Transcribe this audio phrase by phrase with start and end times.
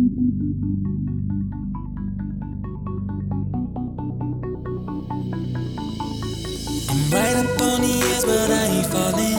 [0.00, 0.08] I'm
[7.12, 9.36] right up on the edge, but I ain't falling.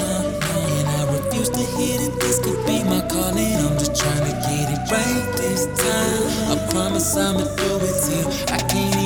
[0.77, 2.13] And I refuse to hit it.
[2.19, 3.55] This could be my calling.
[3.57, 6.51] I'm just trying to get it right this time.
[6.51, 9.00] I promise I'ma do it till I can't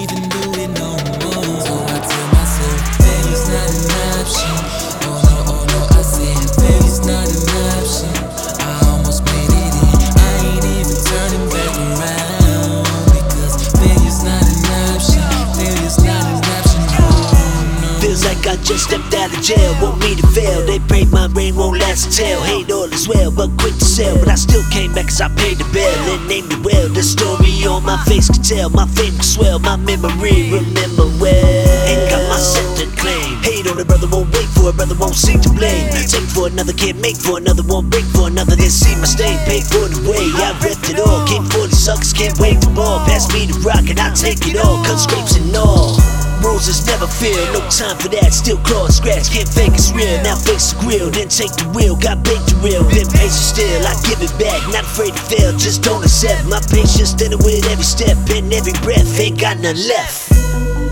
[18.01, 20.65] Feels like I just stepped out of jail, want me to fail.
[20.65, 24.17] They pray my reign won't last until hate all is well, but quick to sell.
[24.19, 26.89] But I still came back cause I paid the bill and named it well.
[26.89, 31.85] The story on my face can tell, my fame can swell, my memory remember well.
[31.89, 32.39] Ain't got my
[32.77, 33.41] to claim.
[33.41, 35.89] Hate on a brother won't wait for a brother won't seek to blame.
[36.05, 38.55] Take for another, can't make for another, won't break for another.
[38.55, 40.25] Then see my stain, pay for the way.
[40.41, 43.05] I repped it all, came for the suckers, can't wait the ball.
[43.05, 45.97] Pass me the rock and I take it all, cut scrapes and all.
[46.41, 46.74] Roses
[47.07, 48.33] never no time for that.
[48.33, 50.21] Still claw scratch, can't fake it's real.
[50.23, 51.95] Now face the grill, then take the wheel.
[51.95, 53.81] Got baked the real, then been patient still.
[53.85, 56.45] I give it back, not afraid to fail, just don't accept.
[56.49, 59.07] My patience standing with every step and every breath.
[59.19, 60.31] Ain't got none left.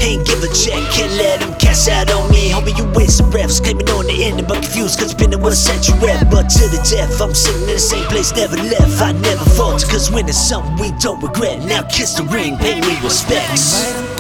[0.02, 2.50] Ain't give a check, can't let them cash out on me.
[2.52, 5.96] Homie, you wasting breaths, claiming on the end, but confused, cause been what set you
[6.04, 6.30] rep.
[6.30, 9.02] But to the death, I'm sitting in the same place, never left.
[9.02, 11.64] I never falter, cause when it's something we don't regret.
[11.66, 14.13] Now kiss the ring, pay me respects.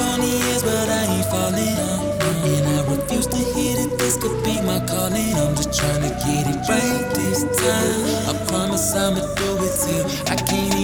[6.25, 8.35] Get it right this time.
[8.35, 10.82] I promise I'ma do it till I can't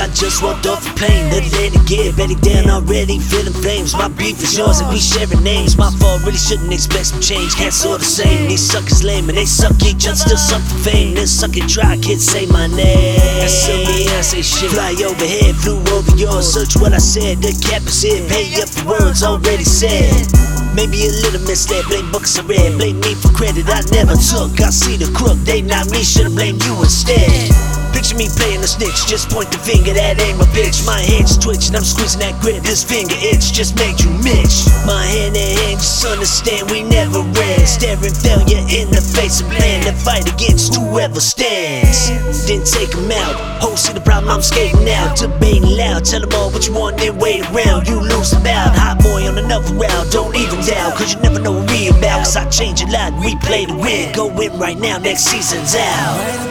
[0.00, 1.28] I just walked off a plane.
[1.28, 3.92] Let it get Betty down already, feeling flames.
[3.92, 5.76] My beef is yours and we sharing names.
[5.76, 7.54] My fault, really shouldn't expect some change.
[7.54, 8.48] Cats all the same.
[8.48, 11.16] These suckers lame and they suck each other, still suck for fame.
[11.16, 13.20] Then suck and try, kids say my name.
[13.44, 14.72] That's some Beyonce shit.
[14.72, 16.48] Fly overhead, flew over yours.
[16.48, 18.24] Search what I said, the cap is here.
[18.26, 20.24] Pay up for words already said.
[20.72, 22.78] Maybe a little misled, blame books are red.
[22.80, 24.64] Blame me for credit I never took.
[24.64, 27.69] I see the crook, they not me, should've blamed you instead.
[27.92, 30.86] Picture me playing the snitch, just point the finger, that ain't my bitch.
[30.86, 32.62] My hands twitching, I'm squeezing that grip.
[32.62, 34.66] This finger itch just made you Mitch.
[34.86, 37.66] My hand in hand, just understand we never ran.
[37.66, 42.08] Staring failure in the face and plan to fight against whoever stands.
[42.46, 43.34] Then take out.
[43.60, 45.16] Whole see the problem, I'm skating out.
[45.16, 47.88] Debating loud, tell 'em all what you want, then wait around.
[47.88, 48.76] You lose about.
[48.76, 50.96] Hot boy on another round, don't even doubt.
[50.96, 52.24] Cause you never know what we about.
[52.24, 54.12] Cause I change a lot, we play to win.
[54.12, 56.50] Go in right now, next season's out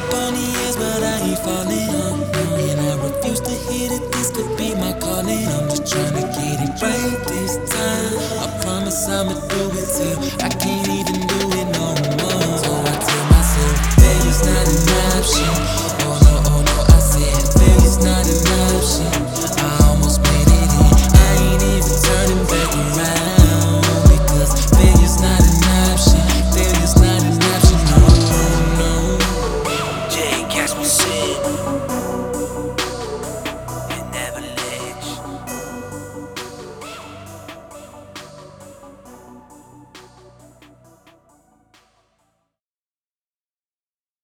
[1.49, 1.89] calling.
[2.69, 5.45] And I refuse to hear that this could be my calling.
[5.55, 8.13] I'm just trying to get it right this time.
[8.43, 11.87] I promise I'ma do it till I can't even do it no
[12.21, 12.57] more.
[12.63, 15.88] So I tell myself, hey, it's not an option.